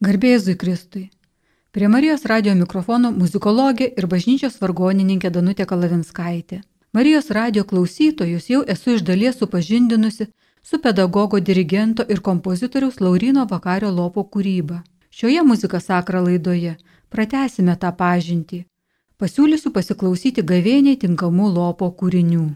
[0.00, 1.10] Garbėjai Kristui.
[1.76, 6.62] Prie Marijos radio mikrofono muzikologė ir bažnyčios vargonininkė Danutė Kalavinskaitė.
[6.96, 10.28] Marijos radio klausytojus jau esu iš dalies supažindinusi
[10.62, 14.80] su pedagogo dirigento ir kompozitoriaus Laurino Vakario Lopo kūryba.
[15.10, 16.78] Šioje muzika sakra laidoje
[17.10, 18.64] pratesime tą pažintį.
[19.20, 22.48] Pasiūlysiu pasiklausyti gavėniai tinkamų Lopo kūrinių.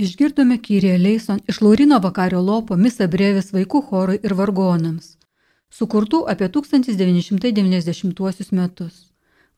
[0.00, 5.20] Išgirdome Kyrė Leison iš Laurino Vakario Lopo Misa Brevis vaikų chorui ir vargonams,
[5.68, 8.94] sukurtų apie 1990 metus.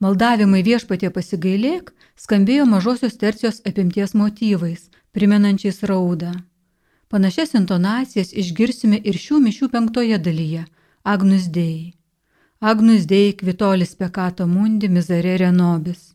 [0.03, 1.93] Maldavimai viešpatie pasigailėk
[2.25, 6.33] skambėjo mažosios tercijos apimties motyvais, primenančiais raudą.
[7.09, 10.67] Panašias intonacijas išgirsime ir šių mišių penktoje dalyje-
[11.15, 11.95] Agnus Dei.
[12.59, 16.12] Agnus Dei kvitolis pekato mundi mizarė nobis.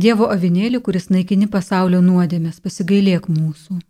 [0.00, 3.80] Dievo avinėlį, kuris naikini pasaulio nuodėmės, pasigailėk mūsų.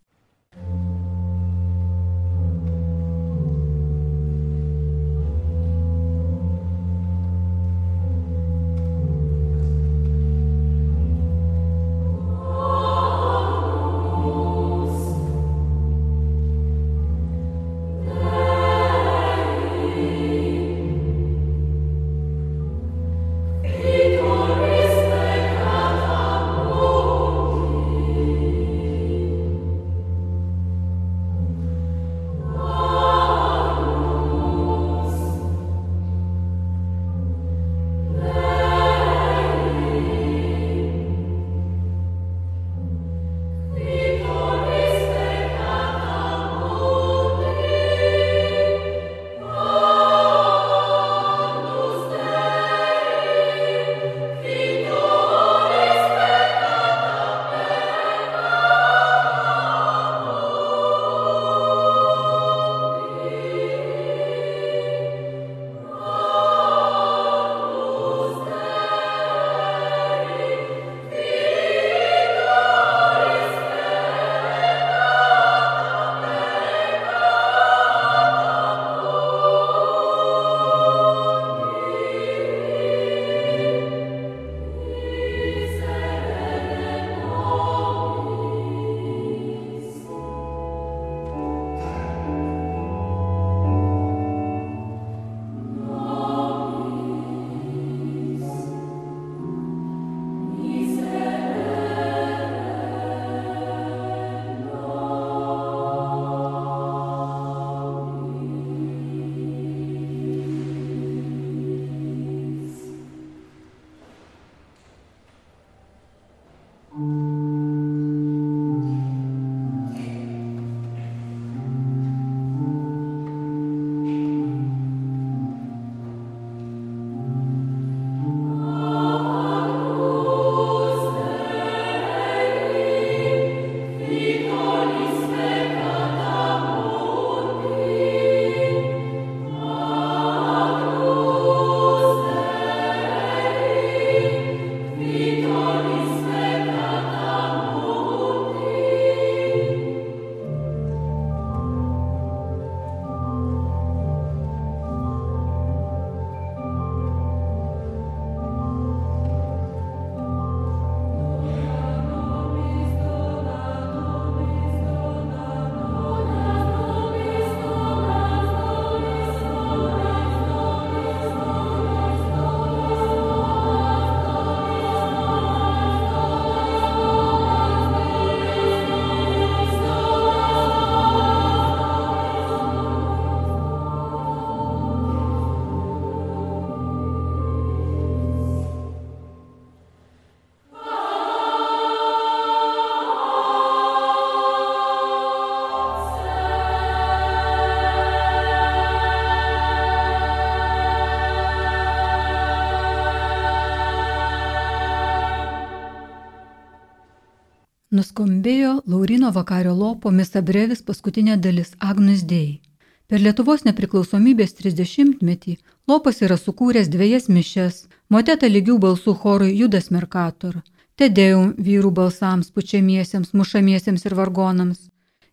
[208.11, 212.59] Nuskambėjo Laurino Vakario Lopo Misabrevis paskutinė dalis Agnus Dei.
[213.07, 215.55] Per Lietuvos nepriklausomybės 30-metį
[215.87, 220.59] Lopas yra sukūręs dviejas mišes- motetą lygių balsų chorui Judas Merkator,
[220.97, 224.91] Tedeum vyrų balsams, pučiamiesiems, mušamiesiems ir vargonams,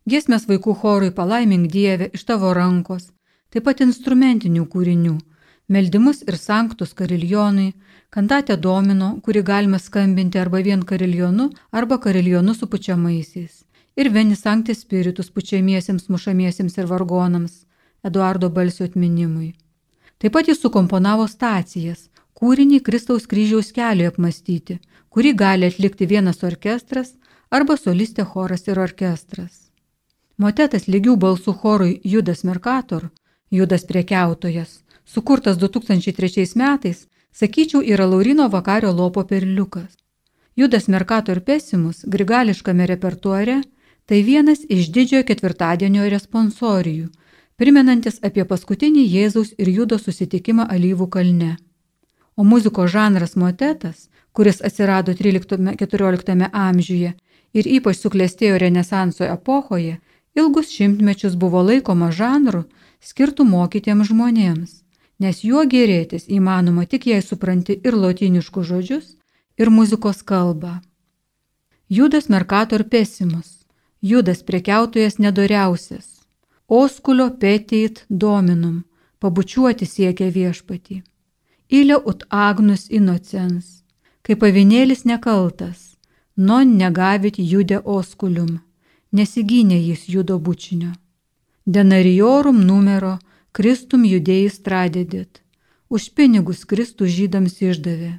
[0.08, 3.10] giesmės vaikų chorui Palaimink Dieve iš tavo rankos,
[3.50, 5.18] taip pat instrumentinių kūrinių
[5.68, 7.74] meldimus ir sanktus kariljonui,
[8.10, 13.64] kantatę domino, kurį galima skambinti arba vien kariljonu, arba kariljonu su pučiamaisiais.
[13.98, 17.64] Ir vieni sanktis spiritus pučiamiesiems, mušamiesiems ir vargonams,
[18.06, 19.56] Eduardo balsio atminimui.
[20.22, 24.78] Taip pat jis sukomponavo stacijas, kūrinį Kristaus kryžiaus keliui apmastyti,
[25.10, 27.16] kurį gali atlikti vienas orkestras
[27.50, 29.68] arba solistė choras ir orkestras.
[30.38, 33.10] Motetas lygių balsų chorui Judas Merkator,
[33.50, 39.98] Judas priekiautojas, sukurtas 2003 metais, sakyčiau, yra Laurino Vakario lopo perliukas.
[40.56, 43.62] Judas Merkator Pesimus grigališkame repertuare
[44.06, 47.08] tai vienas iš didžiojo ketvirtadienio responsorijų,
[47.60, 51.58] primenantis apie paskutinį Jėzaus ir Judo susitikimą Alyvų kalne.
[52.36, 57.14] O muzikos žanras motetas, kuris atsirado 13-14 amžiuje
[57.54, 60.00] ir ypač suklestėjo Renesanso epochoje,
[60.36, 62.66] ilgus šimtmečius buvo laikoma žanru
[63.02, 64.87] skirtų mokytiems žmonėms
[65.20, 69.08] nes juo gerėtis įmanoma tik jei supranti ir lotyniškus žodžius,
[69.58, 70.80] ir muzikos kalbą.
[71.90, 73.66] Judas Merkator pesimus,
[74.02, 76.22] Judas prekiautojas nedoriausias,
[76.68, 78.84] oskulio peteit dominum,
[79.20, 81.02] pabučiuoti siekia viešpatį.
[81.70, 83.84] Ilė ut agnus inocens,
[84.22, 85.98] kaip pavinėlis nekaltas,
[86.38, 88.60] non negavit jude oskulium,
[89.12, 90.94] nesigynė jis judo bučinio.
[91.66, 93.18] Denariorum numero
[93.58, 95.40] Kristum judėjus tradidit,
[95.90, 98.12] už pinigus Kristų žydams išdavė.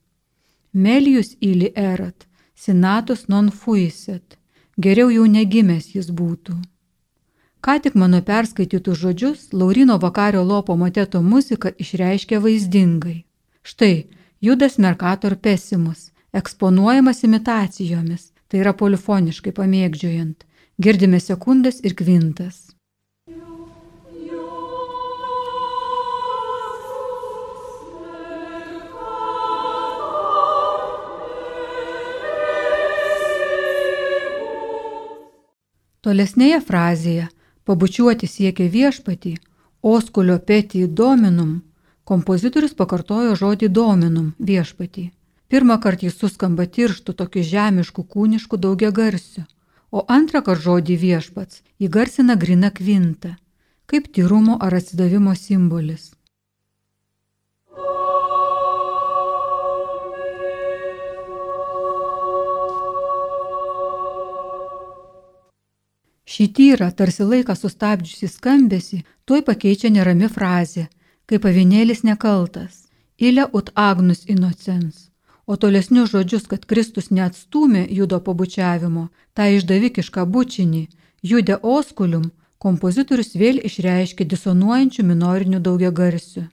[0.74, 2.24] Melijus įli erat,
[2.58, 4.34] sinatus non fuiset,
[4.74, 6.56] geriau jau negimęs jis būtų.
[7.62, 13.22] Ką tik mano perskaitytus žodžius Laurino Vakario Lopo moteto muzika išreiškia vaizdingai.
[13.62, 14.08] Štai
[14.42, 20.42] Judas Merkator pesimus, eksponuojamas imitacijomis, tai yra polifoniškai pamėgdžiojant,
[20.82, 22.77] girdime sekundas ir kvintas.
[36.08, 37.24] Tolesnėje frazėje
[37.68, 39.32] pabučiuoti siekia viešpatį,
[39.90, 41.50] oskulio petį dominum,
[42.08, 45.04] kompozitorius pakartojo žodį dominum viešpatį.
[45.52, 49.44] Pirmą kartą jis suskamba tirštų tokiu žemišku kūnišku daugia garsiu,
[49.92, 53.34] o antrą kartą žodį viešpats įgarsina grina kvintą,
[53.84, 56.14] kaip tyrumo ar atsidavimo simbolis.
[66.38, 70.84] Šį tyrą, tarsi laiką sustabdžiusi skambesi, tuoj pakeičia nerami frazė,
[71.26, 72.84] kaip pavinėlis nekaltas,
[73.18, 75.08] ilė ut agnus inocens.
[75.50, 80.84] O tolesnius žodžius, kad Kristus neatstumė judo pabučiavimo, tą išdavikišką bučinį,
[81.32, 82.30] jude oskulium,
[82.62, 86.44] kompozitorius vėl išreiškia disonuojančių minorinių daugiagarsių.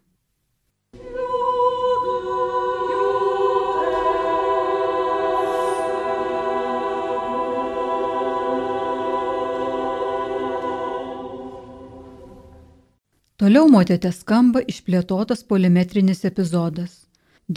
[13.46, 16.94] Toliau motete skamba išplėtotas polimetrinis epizodas.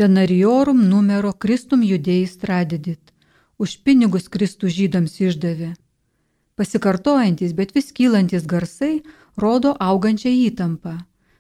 [0.01, 3.15] Denariorum numero Kristum judėjai stradidit.
[3.57, 5.71] Už pinigus Kristų žydams išdavė.
[6.61, 8.91] Pasikartojantis, bet vis kylantis garsai
[9.45, 10.93] rodo augančią įtampą.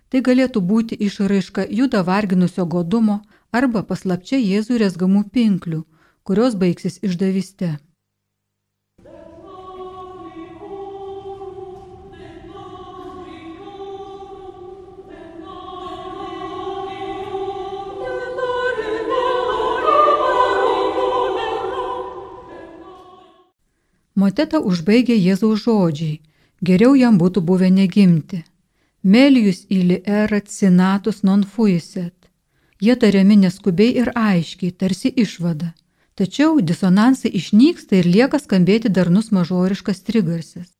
[0.08, 3.18] Tai galėtų būti išraiška juda varginusio godumo
[3.52, 5.82] arba paslapčia Jėzų resgamų pinklių,
[6.24, 7.74] kurios baigsis išdavyste.
[24.18, 26.20] Motetą užbaigė Jėzaus žodžiai,
[26.68, 28.40] geriau jam būtų buvę negimti.
[29.02, 32.16] Melijus ili erat sinatus non fuiset.
[32.82, 35.70] Jie tariami neskubiai ir aiškiai, tarsi išvada.
[36.18, 40.77] Tačiau disonansai išnyksta ir lieka skambėti darnus mažoriškas trigarsis.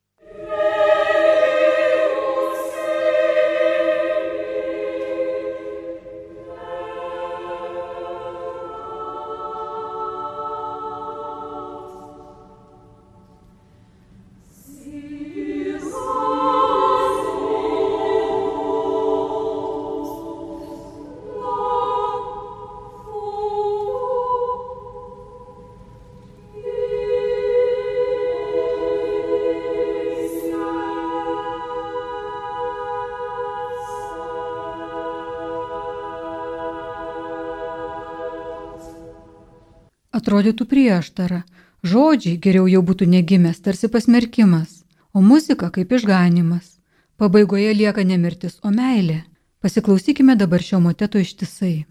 [40.39, 41.37] Atrodytų prieštara.
[41.83, 46.77] Žodžiai geriau jau būtų negimęs, tarsi pasmerkimas, o muzika kaip išganimas.
[47.19, 49.25] Pabaigoje lieka ne mirtis, o meilė.
[49.59, 51.83] Pasiklausykime dabar šio moteto ištisai.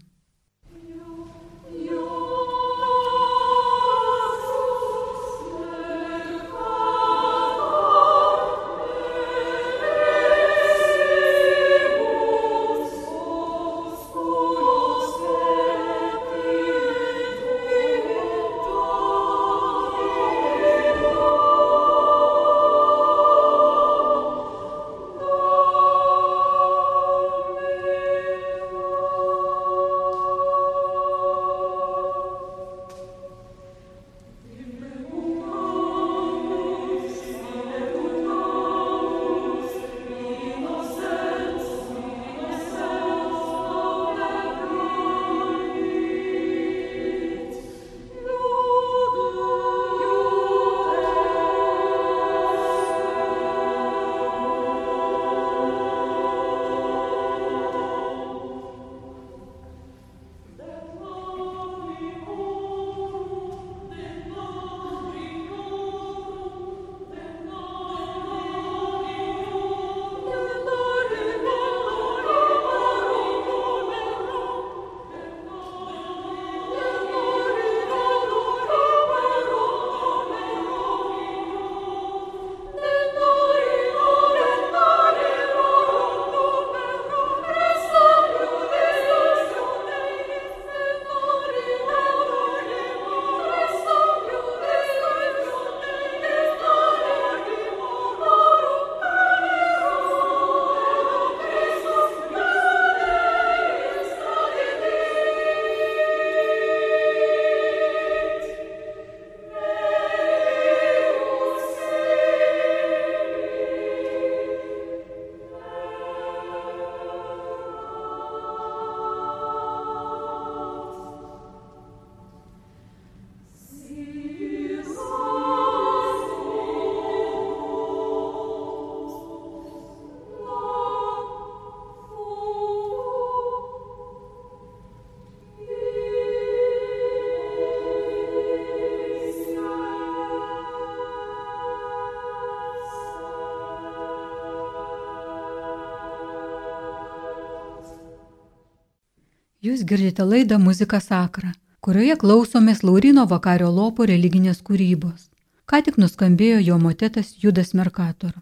[149.79, 155.29] Jūs girdite laidą Muzika Sakra, kurioje klausomės Laurino Vakario Lopo religinės kūrybos.
[155.63, 158.33] Ką tik nuskambėjo jo motetas Judas Merkator.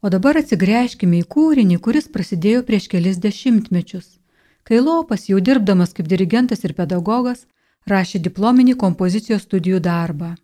[0.00, 4.08] O dabar atsigręžkime į kūrinį, kuris prasidėjo prieš kelis dešimtmečius,
[4.64, 7.44] kai Lopas, jau dirbdamas kaip dirigentas ir pedagogas,
[7.84, 10.34] rašė diplominį kompozicijos studijų darbą.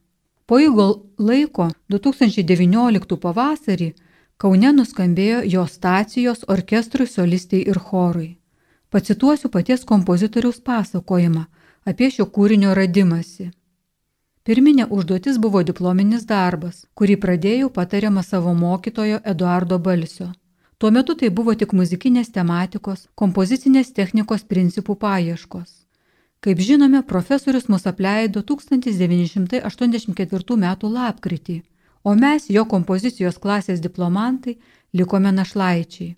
[0.45, 3.95] Po ilgo laiko, 2019 pavasarį,
[4.37, 8.35] Kaune nuskambėjo jo stacijos orkestrui, solistiai ir chorui.
[8.90, 11.45] Pacituosiu paties kompozitoriaus pasakojimą
[11.90, 13.50] apie šio kūrinio radimąsi.
[14.47, 20.28] Pirminė užduotis buvo diplominis darbas, kurį pradėjau patariamą savo mokytojo Eduardo Balsio.
[20.78, 25.71] Tuo metu tai buvo tik muzikinės tematikos, kompozicinės technikos principų paieškos.
[26.45, 30.66] Kaip žinome, profesorius mus apleido 1984 m.
[30.99, 31.57] lapkritį,
[32.05, 34.55] o mes, jo kompozicijos klasės diplomantai,
[34.93, 36.16] likome našlaičiai.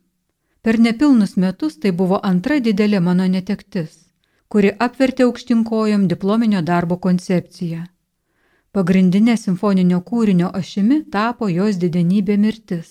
[0.62, 3.92] Per nepilnus metus tai buvo antra didelė mano netektis,
[4.50, 7.84] kuri apvertė aukštinkojom diplominio darbo koncepciją.
[8.72, 12.88] Pagrindinė simfoninio kūrinio ašimi tapo jos didenybė mirtis.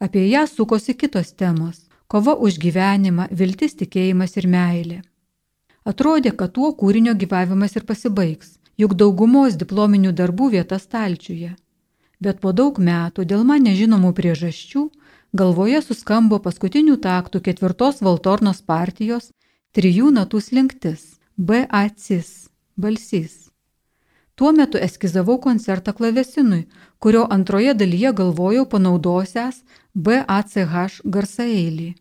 [0.00, 5.02] Apie ją sukosi kitos temos- kova už gyvenimą, viltis, tikėjimas ir meilė.
[5.84, 11.56] Atrodė, kad tuo kūrinio gyvavimas ir pasibaigs, juk daugumos diplominių darbų vieta stalčiuje.
[12.20, 14.90] Bet po daug metų dėl man nežinomų priežasčių
[15.32, 19.30] galvoje suskambo paskutinių taktų ketvirtos Valtornos partijos
[19.76, 22.48] trijų natų slinktis- BACIS-
[22.82, 23.50] balsys.
[24.34, 26.66] Tuo metu eskizavau koncertą klavesinui,
[26.98, 29.62] kurio antroje dalyje galvojau panaudosiąs
[29.94, 31.94] BACH garsaeilį.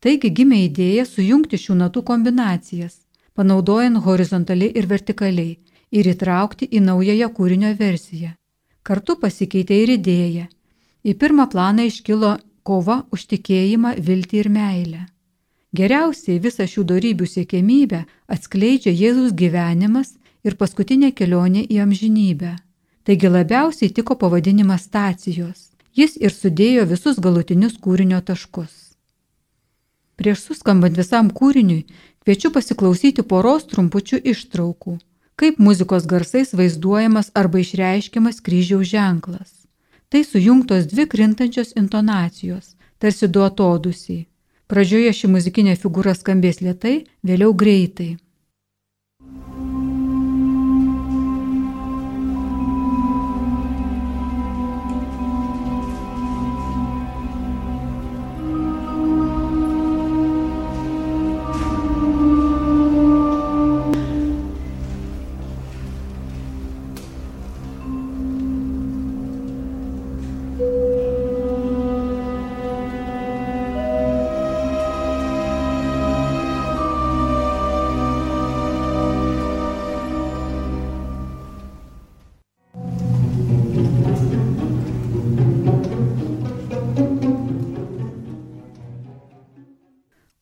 [0.00, 2.94] Taigi gimė idėja sujungti šių natų kombinacijas,
[3.34, 5.58] panaudojant horizontaliai ir vertikaliai
[5.92, 8.32] ir įtraukti į naująją kūrinio versiją.
[8.82, 10.48] Kartu pasikeitė ir idėja.
[11.04, 15.02] Į pirmą planą iškilo kova už tikėjimą, viltį ir meilę.
[15.72, 18.02] Geriausiai visą šių darybių siekėmybę
[18.34, 20.14] atskleidžia Jėzus gyvenimas
[20.44, 22.56] ir paskutinė kelionė į amžinybę.
[23.04, 25.70] Taigi labiausiai tiko pavadinimas stacijos.
[25.96, 28.92] Jis ir sudėjo visus galutinius kūrinio taškus.
[30.16, 31.86] Prieš suskambant visam kūriniui
[32.24, 34.98] kviečiu pasiklausyti poros trumpučių ištraukų.
[35.36, 39.61] kaip muzikos garsais vaizduojamas arba išreiškiamas kryžiaus ženklas.
[40.12, 44.26] Tai sujungtos dvi krintančios intonacijos, tarsi du atodusiai.
[44.68, 48.10] Pradžioje ši muzikinė figūra skambės lietai, vėliau greitai.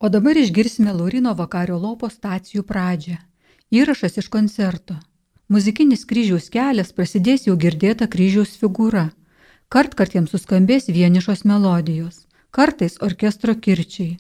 [0.01, 3.19] O dabar išgirsime Laurino Vakario Lopo stacijų pradžią.
[3.71, 4.95] Įrašas iš koncerto.
[5.53, 9.11] Muzikinis kryžiaus kelias prasidės jau girdėta kryžiaus figūra.
[9.69, 14.17] Kart kart jiems suskambės vienišos melodijos, kartais orkestro kirčiai,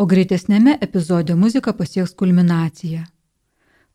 [0.00, 3.04] o greitesnėme epizode muzika pasieks kulminaciją.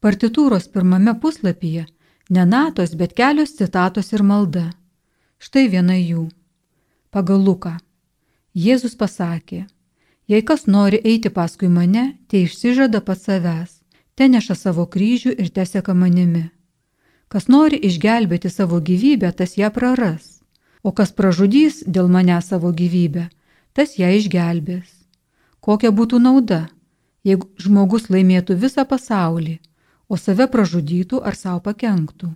[0.06, 1.88] Partitūros pirmame puslapyje
[2.30, 4.70] ne natos, bet kelios citatos ir malda.
[5.42, 6.30] Štai viena jų.
[7.10, 7.80] Pagal Luką.
[8.54, 9.66] Jėzus pasakė,
[10.28, 13.72] Jei kas nori eiti paskui mane, tai išsižada pats savęs,
[14.16, 16.46] te neša savo kryžių ir teseka manimi.
[17.28, 20.40] Kas nori išgelbėti savo gyvybę, tas ją praras,
[20.84, 23.28] o kas pražudys dėl mane savo gyvybę,
[23.74, 24.88] tas ją išgelbės.
[25.60, 26.68] Kokia būtų nauda,
[27.28, 29.60] jeigu žmogus laimėtų visą pasaulį,
[30.08, 32.32] o save pražudytų ar savo pakenktų?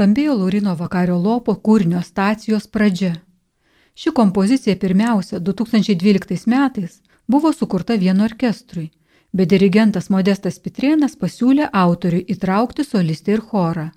[0.00, 3.20] Nuskambėjo Laurino Vakario Lopo kūrinio stacijos pradžia.
[3.94, 8.90] Ši kompozicija pirmiausia 2012 metais buvo sukurta vienu orkestrui,
[9.32, 13.90] bet dirigentas Modestas Pitrienas pasiūlė autoriui įtraukti solistę ir chorą.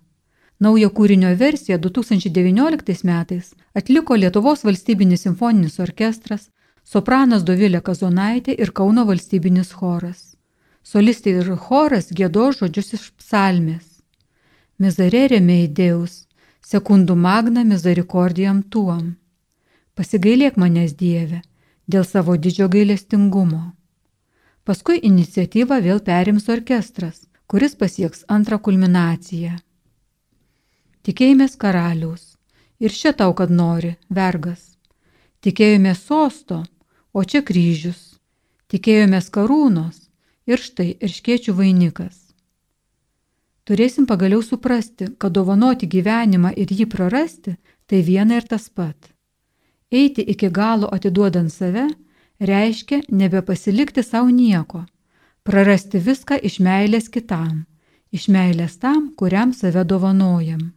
[0.60, 6.50] Naują kūrinio versiją 2019 metais atliko Lietuvos valstybinis simfoninis orkestras,
[6.84, 10.36] sopranas Dovilė Kazonaitė ir Kauno valstybinis choras.
[10.84, 13.93] Solistė ir choras gėdo žodžius iš psalmės.
[14.84, 16.14] Mizarerė meidėjus,
[16.66, 19.14] sekundų magna mizarikordijam tuom.
[19.96, 21.40] Pasigailėk manęs Dieve
[21.88, 23.62] dėl savo didžio gailestingumo.
[24.68, 29.58] Paskui iniciatyvą vėl perims orkestras, kuris pasieks antrą kulminaciją.
[31.04, 32.26] Tikėjomės karaliaus
[32.80, 34.74] ir čia tau, kad nori, vergas.
[35.44, 36.64] Tikėjomės sosto,
[37.14, 38.18] o čia kryžius.
[38.72, 40.08] Tikėjomės karūnos
[40.50, 42.23] ir štai irškiečių vainikas.
[43.64, 47.56] Turėsim pagaliau suprasti, kad dovanoti gyvenimą ir jį prarasti
[47.88, 48.98] tai viena ir tas pat.
[49.92, 51.86] Eiti iki galo atiduodant save
[52.40, 54.84] reiškia nebepasilikti savo nieko,
[55.48, 57.64] prarasti viską iš meilės kitam,
[58.12, 60.74] iš meilės tam, kuriam save dovanojam.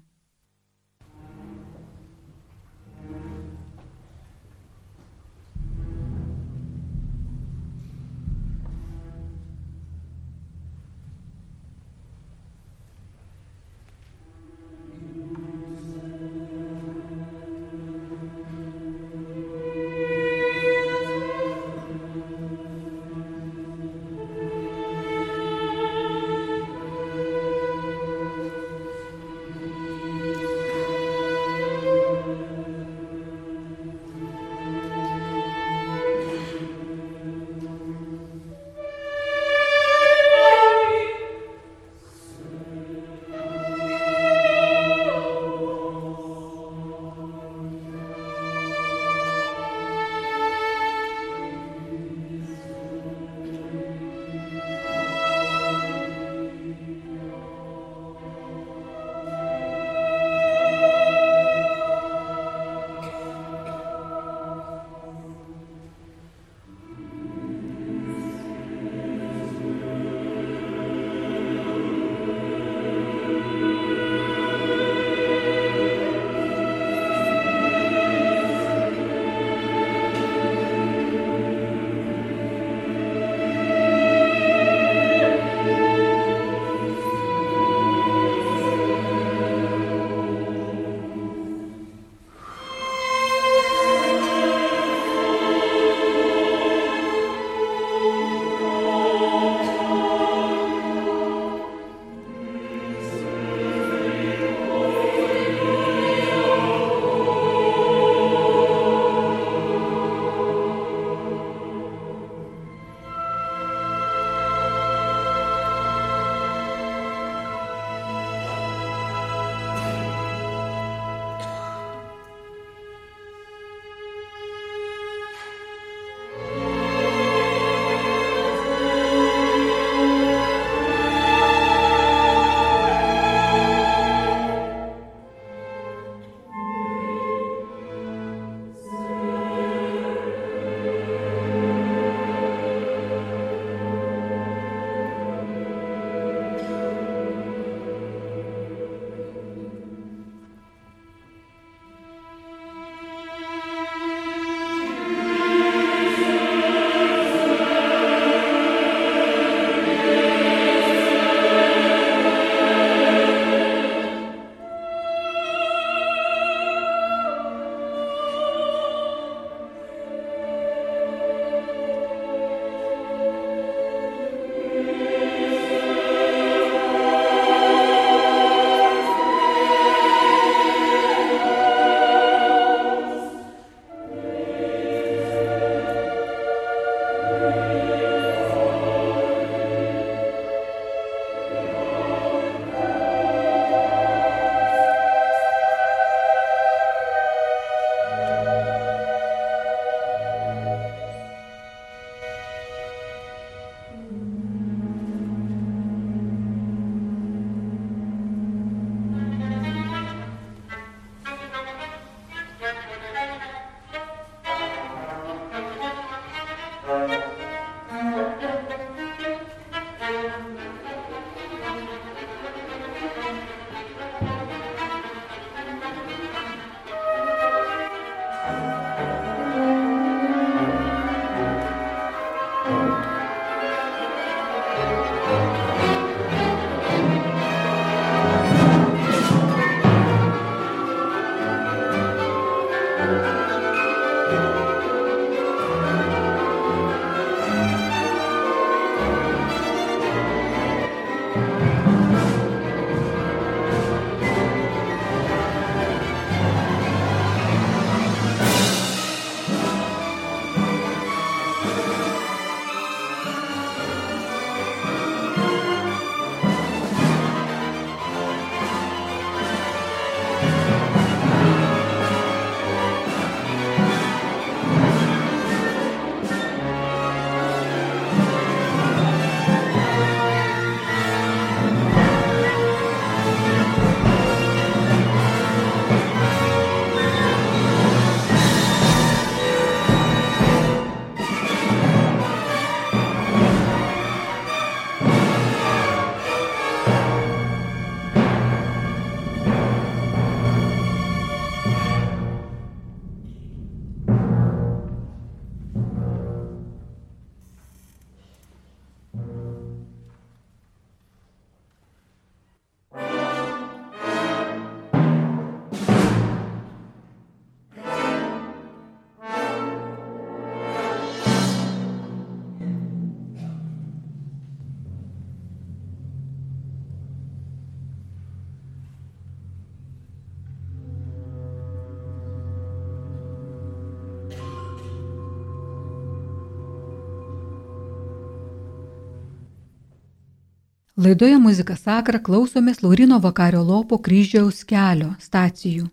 [340.97, 345.91] Laidoje muzika sakra klausomės Laurino Vakario Lopo kryžiaus kelio stacijų.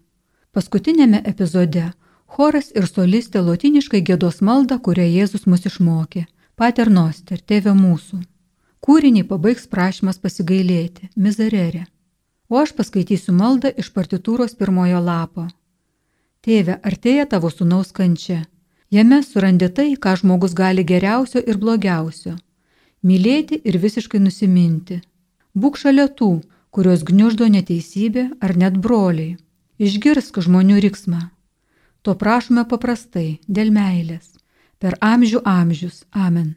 [0.56, 1.90] Paskutinėme epizode
[2.36, 6.24] choras ir solistė lotiniškai gėdos maldą, kurią Jėzus mus išmokė.
[6.56, 8.22] Pater Noster, tėve mūsų.
[8.80, 11.84] Kūrinį pabaigs prašymas pasigailėti, mizererė.
[12.48, 15.50] O aš paskaitysiu maldą iš partitūros pirmojo lapo.
[16.40, 18.46] Tėve, artėja tavo sunaus kančia.
[18.88, 22.38] Jame surandi tai, ką žmogus gali geriausio ir blogiausio-
[23.04, 25.02] mylėti ir visiškai nusiminti.
[25.54, 26.42] Būk šalia tų,
[26.74, 29.38] kurios gniuždo neteisybė ar net broliai.
[29.78, 31.22] Išgirsk žmonių riksmą.
[32.04, 34.34] To prašome paprastai, dėl meilės.
[34.80, 36.04] Per amžių amžius.
[36.12, 36.56] Amen.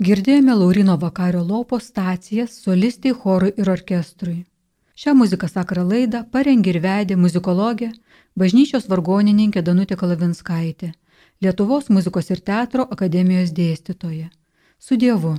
[0.00, 4.46] Girdėjome Laurino Vakario Lopo stacijas solistai chorui ir orkestrui.
[4.96, 7.90] Šią muziką sakrą laidą parengė ir vedė muzikologė,
[8.42, 10.94] bažnyčios vargonininkė Danutė Kalavinskaitė,
[11.44, 14.30] Lietuvos muzikos ir teatro akademijos dėstytoja.
[14.78, 15.36] su Dievu.